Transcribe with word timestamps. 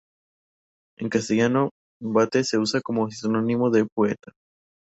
En 0.97 1.09
castellano, 1.09 1.69
"vate" 2.01 2.43
se 2.43 2.57
usa 2.57 2.81
como 2.81 3.11
sinónimo 3.11 3.69
de 3.69 3.85
"poeta". 3.85 4.31